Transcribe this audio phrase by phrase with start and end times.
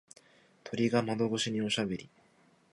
[0.63, 2.09] 鳥が窓越しにおしゃべり。